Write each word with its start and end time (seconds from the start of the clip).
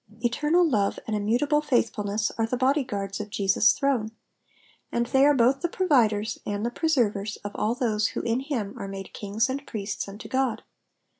Eternal 0.25 0.67
love 0.67 0.97
and 1.05 1.15
immutable 1.15 1.61
faithfulness 1.61 2.31
are 2.35 2.47
the 2.47 2.57
bodyguards 2.57 3.19
of 3.19 3.29
Jesus* 3.29 3.71
throne, 3.73 4.09
and 4.91 5.05
they 5.05 5.27
are 5.27 5.35
both 5.35 5.61
the 5.61 5.69
providers 5.69 6.39
and 6.43 6.65
the 6.65 6.71
preservers 6.71 7.37
of 7.43 7.51
all 7.53 7.75
those 7.75 8.07
who 8.07 8.21
in 8.21 8.39
him 8.39 8.73
are 8.79 8.87
made 8.87 9.13
kings 9.13 9.47
and 9.47 9.67
priests 9.67 10.07
unto 10.07 10.27
God. 10.27 10.63